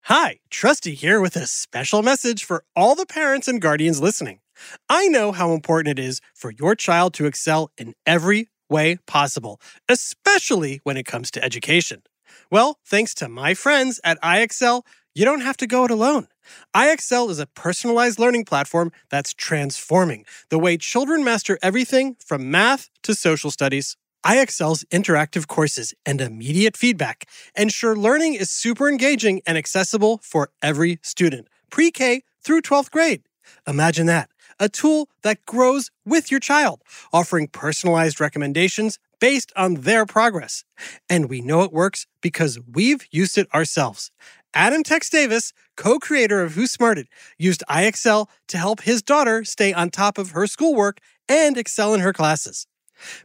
Hi, 0.05 0.39
Trusty 0.49 0.95
here 0.95 1.21
with 1.21 1.37
a 1.37 1.47
special 1.47 2.03
message 2.03 2.45
for 2.45 2.65
all 2.75 2.95
the 2.95 3.05
parents 3.05 3.47
and 3.47 3.61
guardians 3.61 4.01
listening. 4.01 4.41
I 4.89 5.09
know 5.09 5.31
how 5.31 5.53
important 5.53 5.99
it 5.99 6.03
is 6.03 6.21
for 6.35 6.51
your 6.51 6.75
child 6.75 7.13
to 7.15 7.27
excel 7.27 7.71
in 7.77 7.95
every 8.07 8.49
way 8.71 8.97
possible, 9.07 9.61
especially 9.89 10.81
when 10.85 10.97
it 10.97 11.05
comes 11.05 11.31
to 11.33 11.45
education. 11.45 12.03
Well, 12.51 12.79
thanks 12.87 13.15
to 13.17 13.29
my 13.29 13.55
friends 13.55 14.01
at 14.03 14.21
IXL, 14.23 14.83
you 15.15 15.25
don't 15.25 15.43
have 15.43 15.57
to 15.59 15.67
go 15.67 15.85
it 15.85 15.91
alone. 15.91 16.29
IXL 16.75 17.31
is 17.31 17.39
a 17.39 17.47
personalized 17.47 18.19
learning 18.19 18.45
platform 18.45 18.93
that's 19.11 19.35
transforming 19.35 20.25
the 20.49 20.59
way 20.59 20.77
children 20.77 21.25
master 21.25 21.59
everything 21.63 22.17
from 22.25 22.51
math 22.51 22.91
to 23.03 23.15
social 23.15 23.51
studies. 23.51 23.97
IXL's 24.25 24.85
interactive 24.93 25.47
courses 25.47 25.95
and 26.05 26.21
immediate 26.21 26.77
feedback 26.77 27.25
ensure 27.57 27.97
learning 27.97 28.35
is 28.35 28.51
super 28.51 28.89
engaging 28.89 29.41
and 29.47 29.57
accessible 29.57 30.21
for 30.23 30.51
every 30.63 30.99
student, 31.03 31.49
pre 31.71 31.91
K 31.91 32.23
through 32.43 32.61
12th 32.61 32.91
grade. 32.91 33.23
Imagine 33.67 34.07
that 34.07 34.31
a 34.61 34.69
tool 34.69 35.09
that 35.23 35.45
grows 35.47 35.91
with 36.05 36.31
your 36.31 36.39
child, 36.39 36.83
offering 37.13 37.49
personalized 37.49 38.21
recommendations 38.21 38.99
based 39.19 39.53
on 39.57 39.75
their 39.77 40.07
progress. 40.07 40.65
And 41.09 41.29
we 41.29 41.41
know 41.41 41.63
it 41.63 41.73
works 41.73 42.07
because 42.21 42.59
we've 42.71 43.07
used 43.11 43.39
it 43.39 43.53
ourselves. 43.55 44.11
Adam 44.53 44.83
Tex 44.83 45.09
Davis, 45.09 45.53
co 45.81 45.99
creator 45.99 46.43
of 46.43 46.53
Who 46.53 46.67
Smarted, 46.67 47.09
used 47.39 47.65
IXL 47.67 48.29
to 48.49 48.59
help 48.59 48.83
his 48.83 49.01
daughter 49.01 49.45
stay 49.45 49.73
on 49.73 49.89
top 49.89 50.19
of 50.19 50.33
her 50.33 50.47
schoolwork 50.47 51.01
and 51.27 51.57
excel 51.57 51.95
in 51.95 52.01
her 52.01 52.13
classes. 52.13 52.67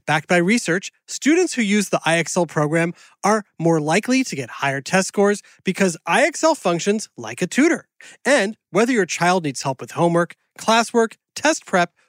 Backed 0.06 0.30
by 0.30 0.38
research, 0.38 0.94
students 1.06 1.56
who 1.56 1.62
use 1.62 1.90
the 1.90 2.00
IXL 2.06 2.48
program 2.48 2.94
are 3.26 3.44
more 3.60 3.82
likely 3.82 4.24
to 4.24 4.38
get 4.38 4.50
higher 4.50 4.80
test 4.80 5.10
scores 5.10 5.42
because 5.66 5.98
IXL 6.08 6.56
functions 6.56 7.10
like 7.18 7.42
a 7.42 7.48
tutor. 7.48 7.90
And 8.24 8.56
whether 8.72 8.94
your 8.94 9.06
child 9.06 9.44
needs 9.44 9.62
help 9.62 9.82
with 9.82 9.92
homework, 9.92 10.36
classwork, 10.58 11.16
test 11.36 11.66
prep, 11.66 11.92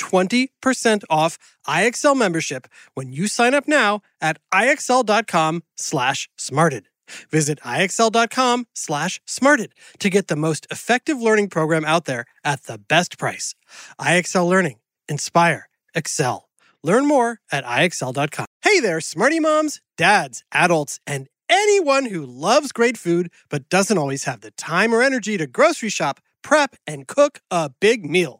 20% 0.00 1.04
off 1.10 1.38
IXL 1.66 2.16
membership 2.16 2.66
when 2.94 3.12
you 3.12 3.28
sign 3.28 3.54
up 3.54 3.68
now 3.68 4.00
at 4.20 4.38
IXL.com 4.52 5.62
slash 5.76 6.28
smarted. 6.36 6.86
Visit 7.30 7.60
IXL.com 7.60 8.66
slash 8.74 9.20
smarted 9.26 9.74
to 9.98 10.10
get 10.10 10.28
the 10.28 10.36
most 10.36 10.66
effective 10.70 11.20
learning 11.20 11.48
program 11.48 11.84
out 11.84 12.04
there 12.04 12.24
at 12.44 12.64
the 12.64 12.78
best 12.78 13.18
price. 13.18 13.54
IXL 14.00 14.48
Learning. 14.48 14.78
Inspire. 15.08 15.68
Excel. 15.94 16.48
Learn 16.82 17.06
more 17.06 17.40
at 17.52 17.64
IXL.com. 17.64 18.46
Hey 18.62 18.80
there, 18.80 19.00
smarty 19.00 19.40
moms, 19.40 19.80
dads, 19.96 20.44
adults, 20.52 21.00
and 21.06 21.28
anyone 21.48 22.06
who 22.06 22.24
loves 22.24 22.72
great 22.72 22.96
food 22.96 23.30
but 23.48 23.68
doesn't 23.68 23.98
always 23.98 24.24
have 24.24 24.40
the 24.40 24.52
time 24.52 24.94
or 24.94 25.02
energy 25.02 25.36
to 25.36 25.46
grocery 25.46 25.88
shop, 25.88 26.20
prep, 26.42 26.76
and 26.86 27.06
cook 27.06 27.40
a 27.50 27.70
big 27.80 28.08
meal. 28.08 28.39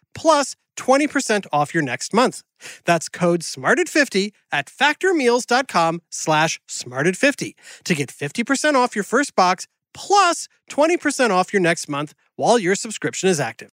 plus 0.13 0.55
20% 0.77 1.45
off 1.51 1.73
your 1.73 1.83
next 1.83 2.13
month. 2.13 2.43
That's 2.85 3.09
code 3.09 3.41
SMARTED50 3.41 4.31
at 4.51 4.67
factormeals.com 4.67 6.01
slash 6.09 6.59
SMARTED50 6.67 7.53
to 7.83 7.95
get 7.95 8.09
50% 8.09 8.75
off 8.75 8.95
your 8.95 9.03
first 9.03 9.35
box 9.35 9.67
plus 9.93 10.47
20% 10.69 11.29
off 11.31 11.53
your 11.53 11.61
next 11.61 11.89
month 11.89 12.13
while 12.35 12.57
your 12.57 12.75
subscription 12.75 13.29
is 13.29 13.39
active. 13.39 13.71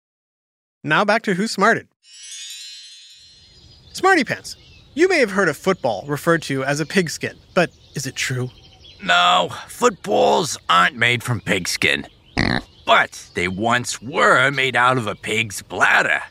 Now 0.84 1.04
back 1.04 1.24
to 1.24 1.34
Who 1.34 1.48
Smarted. 1.48 1.88
Smarty 3.94 4.24
Pants. 4.24 4.56
You 4.94 5.10
may 5.10 5.20
have 5.20 5.32
heard 5.32 5.50
of 5.50 5.58
football 5.58 6.06
referred 6.08 6.42
to 6.44 6.64
as 6.64 6.80
a 6.80 6.86
pigskin, 6.86 7.38
but 7.54 7.70
is 7.96 8.06
it 8.06 8.16
true? 8.16 8.50
No, 9.04 9.50
footballs 9.68 10.58
aren't 10.70 10.96
made 10.96 11.22
from 11.22 11.42
pigskin. 11.42 12.08
But 12.86 13.30
they 13.34 13.48
once 13.48 14.02
were 14.02 14.52
made 14.52 14.76
out 14.76 14.98
of 14.98 15.08
a 15.08 15.16
pig's 15.16 15.62
bladder. 15.62 16.22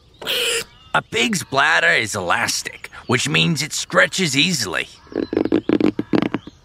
A 0.94 1.03
pig's 1.03 1.42
bladder 1.42 1.88
is 1.88 2.14
elastic, 2.14 2.88
which 3.07 3.29
means 3.29 3.62
it 3.62 3.72
stretches 3.72 4.37
easily. 4.37 4.88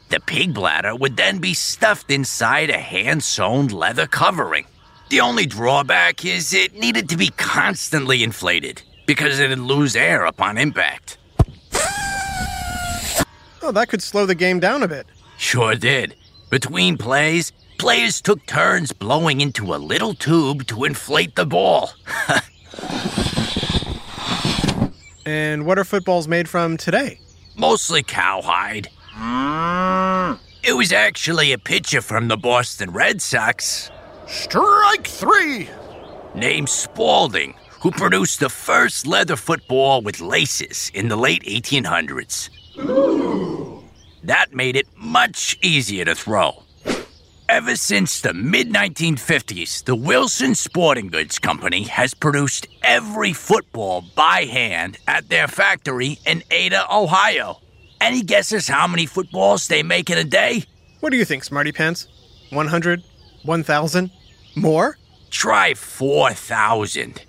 The 0.10 0.20
pig 0.26 0.54
bladder 0.54 0.96
would 0.96 1.18
then 1.18 1.40
be 1.40 1.54
stuffed 1.54 2.12
inside 2.12 2.70
a 2.70 2.78
hand 2.78 3.24
sewn 3.24 3.68
leather 3.68 4.08
covering. 4.08 4.66
The 5.10 5.22
only 5.22 5.46
drawback 5.48 6.24
is 6.24 6.54
it 6.54 6.74
needed 6.74 7.10
to 7.10 7.18
be 7.18 7.30
constantly 7.30 8.24
inflated 8.24 8.84
because 9.08 9.40
it'd 9.40 9.58
lose 9.58 9.96
air 9.96 10.26
upon 10.26 10.60
impact. 10.60 11.18
Oh, 13.62 13.72
that 13.72 13.90
could 13.90 14.04
slow 14.04 14.26
the 14.26 14.36
game 14.36 14.60
down 14.60 14.84
a 14.84 14.88
bit. 14.88 15.08
Sure 15.38 15.76
did. 15.76 16.16
Between 16.50 16.98
plays, 16.98 17.52
players 17.80 18.22
took 18.22 18.46
turns 18.46 18.92
blowing 18.92 19.42
into 19.42 19.74
a 19.74 19.78
little 19.78 20.14
tube 20.14 20.68
to 20.68 20.84
inflate 20.84 21.36
the 21.36 21.46
ball. 21.46 21.92
And 25.26 25.68
what 25.68 25.78
are 25.78 25.84
footballs 25.84 26.28
made 26.28 26.50
from 26.50 26.76
today? 26.76 27.20
Mostly 27.56 28.02
cowhide. 28.02 28.88
It 30.64 30.74
was 30.74 30.92
actually 30.92 31.52
a 31.52 31.60
pitcher 31.60 32.02
from 32.02 32.30
the 32.30 32.38
Boston 32.38 32.90
Red 32.90 33.22
Sox 33.22 33.92
Strike 34.28 35.06
three! 35.06 35.70
named 36.34 36.68
Spalding 36.68 37.54
who 37.82 37.92
produced 37.92 38.40
the 38.40 38.50
first 38.50 39.06
leather 39.06 39.36
football 39.36 40.02
with 40.02 40.20
laces 40.20 40.92
in 40.96 41.10
the 41.10 41.16
late 41.16 41.44
1800s. 41.44 42.50
That 44.24 44.54
made 44.54 44.76
it 44.76 44.88
much 44.98 45.60
easier 45.62 46.06
to 46.06 46.16
throw. 46.16 46.64
Ever 47.50 47.76
since 47.76 48.22
the 48.22 48.32
mid 48.32 48.70
1950s, 48.70 49.84
the 49.84 49.96
Wilson 49.96 50.54
Sporting 50.54 51.08
Goods 51.08 51.40
Company 51.40 51.82
has 51.86 52.14
produced 52.14 52.68
every 52.84 53.34
football 53.34 54.04
by 54.14 54.46
hand 54.46 55.00
at 55.08 55.30
their 55.30 55.48
factory 55.48 56.20
in 56.28 56.44
Ada, 56.52 56.86
Ohio. 56.94 57.60
Any 58.00 58.22
guesses 58.22 58.68
how 58.68 58.88
many 58.88 59.08
footballs 59.08 59.68
they 59.68 59.82
make 59.82 60.12
in 60.12 60.20
a 60.20 60.24
day? 60.24 60.64
What 61.00 61.10
do 61.10 61.18
you 61.18 61.26
think, 61.26 61.44
Smarty 61.44 61.72
Pants? 61.72 62.08
100? 62.52 63.04
1,000? 63.42 64.12
More? 64.56 65.00
Try 65.32 65.74
4,000. 65.74 67.26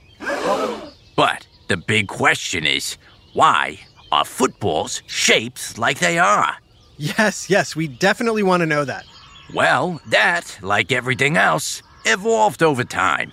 But 1.17 1.47
the 1.69 1.79
big 1.79 2.09
question 2.09 2.67
is 2.67 2.99
why 3.33 3.81
are 4.13 4.27
footballs 4.27 5.03
shaped 5.07 5.79
like 5.79 5.99
they 5.99 6.19
are? 6.19 6.59
Yes, 6.99 7.49
yes, 7.49 7.75
we 7.75 7.89
definitely 7.89 8.43
want 8.43 8.61
to 8.61 8.67
know 8.67 8.85
that. 8.85 9.07
Well, 9.53 10.01
that, 10.07 10.59
like 10.63 10.93
everything 10.93 11.37
else, 11.37 11.83
evolved 12.05 12.63
over 12.63 12.85
time. 12.85 13.33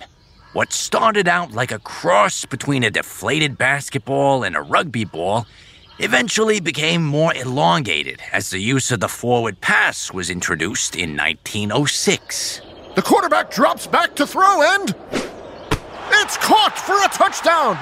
What 0.52 0.72
started 0.72 1.28
out 1.28 1.52
like 1.52 1.70
a 1.70 1.78
cross 1.78 2.44
between 2.44 2.82
a 2.82 2.90
deflated 2.90 3.56
basketball 3.56 4.42
and 4.42 4.56
a 4.56 4.62
rugby 4.62 5.04
ball 5.04 5.46
eventually 5.98 6.58
became 6.58 7.04
more 7.04 7.34
elongated 7.34 8.20
as 8.32 8.50
the 8.50 8.58
use 8.58 8.90
of 8.90 9.00
the 9.00 9.08
forward 9.08 9.60
pass 9.60 10.12
was 10.12 10.30
introduced 10.30 10.96
in 10.96 11.16
1906. 11.16 12.62
The 12.96 13.02
quarterback 13.02 13.50
drops 13.50 13.86
back 13.86 14.16
to 14.16 14.26
throw 14.26 14.62
and. 14.62 14.94
It's 16.10 16.36
caught 16.38 16.76
for 16.76 17.00
a 17.04 17.08
touchdown! 17.08 17.78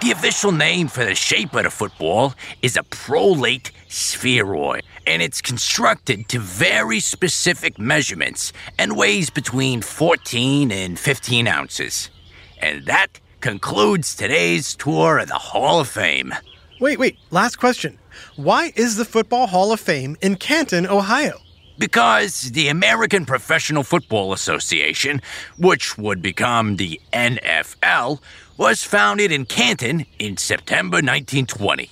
The 0.00 0.12
official 0.12 0.50
name 0.50 0.88
for 0.88 1.04
the 1.04 1.14
shape 1.14 1.54
of 1.54 1.64
the 1.64 1.70
football 1.70 2.34
is 2.62 2.76
a 2.76 2.82
prolate 2.82 3.70
spheroid, 3.88 4.82
and 5.06 5.22
it's 5.22 5.40
constructed 5.40 6.28
to 6.28 6.38
very 6.38 7.00
specific 7.00 7.78
measurements 7.78 8.52
and 8.78 8.96
weighs 8.96 9.30
between 9.30 9.82
14 9.82 10.70
and 10.70 10.98
15 10.98 11.48
ounces. 11.48 12.10
And 12.58 12.86
that 12.86 13.20
concludes 13.40 14.14
today's 14.14 14.76
tour 14.76 15.18
of 15.18 15.28
the 15.28 15.34
Hall 15.34 15.80
of 15.80 15.88
Fame. 15.88 16.34
Wait, 16.80 16.98
wait, 16.98 17.18
last 17.30 17.56
question. 17.56 17.98
Why 18.36 18.72
is 18.76 18.96
the 18.96 19.04
Football 19.04 19.46
Hall 19.46 19.72
of 19.72 19.80
Fame 19.80 20.16
in 20.20 20.36
Canton, 20.36 20.86
Ohio? 20.86 21.38
Because 21.78 22.52
the 22.52 22.68
American 22.68 23.26
Professional 23.26 23.82
Football 23.82 24.32
Association, 24.32 25.20
which 25.58 25.98
would 25.98 26.22
become 26.22 26.76
the 26.76 27.00
NFL, 27.12 28.20
was 28.56 28.84
founded 28.84 29.32
in 29.32 29.46
Canton 29.46 30.06
in 30.18 30.36
September 30.36 30.96
1920 30.96 31.90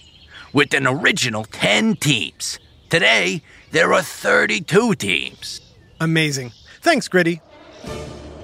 with 0.53 0.75
an 0.75 0.87
original 0.87 1.45
10 1.45 1.97
teams. 1.97 2.59
Today, 2.91 3.41
there 3.71 3.95
are 3.95 4.03
32 4.03 4.97
teams. 4.97 5.61
Amazing. 6.01 6.51
Thanks, 6.81 7.07
Gritty. 7.07 7.41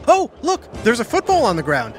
Oh, 0.07 0.31
look, 0.43 0.73
there's 0.85 1.01
a 1.01 1.05
football 1.05 1.45
on 1.45 1.57
the 1.57 1.65
ground. 1.65 1.97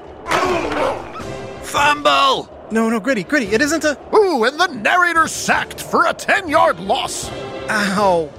Fumble! 1.62 2.50
No, 2.72 2.90
no, 2.90 3.02
Gritty, 3.02 3.24
Gritty, 3.24 3.48
it 3.48 3.62
isn't 3.62 3.84
a. 3.84 4.00
Ooh, 4.16 4.46
and 4.46 4.58
the 4.58 4.68
narrator 4.68 5.28
sacked 5.28 5.82
for 5.82 6.06
a 6.06 6.14
10 6.14 6.48
yard 6.48 6.80
loss. 6.80 7.30
Ow. 7.70 8.32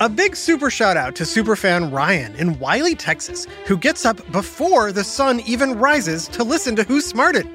A 0.00 0.08
big 0.08 0.34
super 0.34 0.70
shout 0.70 0.96
out 0.96 1.14
to 1.14 1.22
superfan 1.22 1.92
Ryan 1.92 2.34
in 2.34 2.58
Wylie, 2.58 2.96
Texas, 2.96 3.46
who 3.64 3.76
gets 3.76 4.04
up 4.04 4.28
before 4.32 4.90
the 4.90 5.04
sun 5.04 5.38
even 5.46 5.78
rises 5.78 6.26
to 6.28 6.42
listen 6.42 6.74
to 6.74 6.82
Who 6.82 7.00
Smarted. 7.00 7.48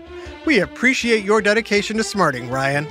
We 0.46 0.62
appreciate 0.62 1.26
your 1.26 1.42
dedication 1.42 1.98
to 1.98 2.04
smarting, 2.04 2.50
Ryan. 2.50 2.88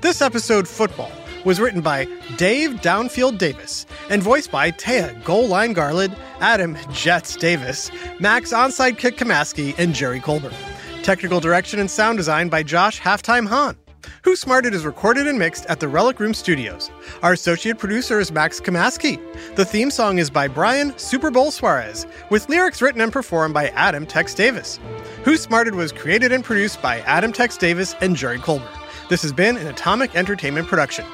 This 0.00 0.20
episode, 0.22 0.68
Football, 0.68 1.12
was 1.44 1.60
written 1.60 1.80
by 1.80 2.06
Dave 2.36 2.72
Downfield 2.80 3.38
Davis 3.38 3.86
and 4.10 4.22
voiced 4.22 4.50
by 4.50 4.70
Taya 4.70 5.22
Goal 5.24 5.48
Line 5.48 5.72
Garland, 5.72 6.16
Adam 6.40 6.76
Jets 6.92 7.36
Davis, 7.36 7.90
Max 8.20 8.52
Onside 8.52 8.98
Kick 8.98 9.16
Kamaski, 9.16 9.74
and 9.78 9.94
Jerry 9.94 10.20
Colbert. 10.20 10.54
Technical 11.02 11.40
direction 11.40 11.80
and 11.80 11.90
sound 11.90 12.18
design 12.18 12.48
by 12.48 12.62
Josh 12.62 13.00
Halftime 13.00 13.48
Hahn. 13.48 13.76
Who 14.24 14.36
Smarted 14.36 14.74
is 14.74 14.84
recorded 14.84 15.26
and 15.26 15.38
mixed 15.38 15.66
at 15.66 15.80
the 15.80 15.88
Relic 15.88 16.20
Room 16.20 16.34
Studios. 16.34 16.90
Our 17.22 17.32
associate 17.32 17.78
producer 17.78 18.20
is 18.20 18.32
Max 18.32 18.60
Kamaski. 18.60 19.20
The 19.56 19.64
theme 19.64 19.90
song 19.90 20.18
is 20.18 20.30
by 20.30 20.48
Brian 20.48 20.96
Super 20.98 21.30
Bowl 21.30 21.50
Suarez, 21.50 22.06
with 22.30 22.48
lyrics 22.48 22.82
written 22.82 23.00
and 23.00 23.12
performed 23.12 23.54
by 23.54 23.68
Adam 23.68 24.06
Tex 24.06 24.34
Davis. 24.34 24.78
Who 25.24 25.36
Smarted 25.36 25.74
was 25.74 25.92
created 25.92 26.32
and 26.32 26.44
produced 26.44 26.80
by 26.80 27.00
Adam 27.00 27.32
Tex 27.32 27.56
Davis 27.56 27.94
and 28.00 28.14
Jerry 28.16 28.38
Colbert. 28.38 28.68
This 29.12 29.20
has 29.20 29.32
been 29.34 29.58
an 29.58 29.66
Atomic 29.66 30.16
Entertainment 30.16 30.68
production. 30.68 31.04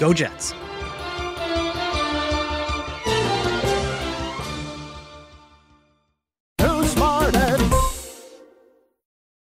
Go 0.00 0.12
Jets! 0.12 0.52